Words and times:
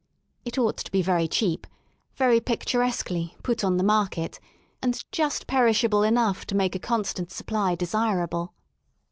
It 0.45 0.57
ought 0.57 0.77
to 0.77 0.89
be 0.91 1.03
very 1.03 1.27
cheap, 1.27 1.67
very 2.15 2.39
picturesquely 2.39 3.35
put 3.43 3.63
on 3.63 3.77
the 3.77 3.83
market," 3.83 4.39
and 4.81 4.99
just 5.11 5.45
perishable 5.45 6.01
enough 6.01 6.43
to 6.47 6.55
make 6.55 6.73
a 6.73 6.79
constant 6.79 7.29
supply 7.31 7.75
desirable. 7.75 8.51